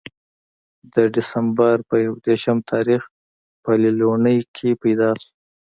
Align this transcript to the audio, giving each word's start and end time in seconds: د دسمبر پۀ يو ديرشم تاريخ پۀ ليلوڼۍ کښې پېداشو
د 0.93 0.95
دسمبر 1.15 1.75
پۀ 1.87 1.95
يو 2.05 2.13
ديرشم 2.25 2.57
تاريخ 2.71 3.01
پۀ 3.63 3.71
ليلوڼۍ 3.83 4.37
کښې 4.55 4.71
پېداشو 4.81 5.29